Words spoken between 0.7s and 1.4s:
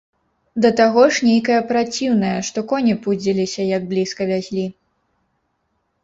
таго ж